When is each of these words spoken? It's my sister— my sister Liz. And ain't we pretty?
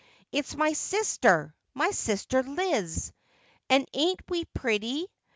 It's 0.31 0.55
my 0.55 0.73
sister— 0.73 1.53
my 1.75 1.91
sister 1.91 2.41
Liz. 2.41 3.13
And 3.69 3.87
ain't 3.93 4.23
we 4.31 4.45
pretty? 4.45 5.07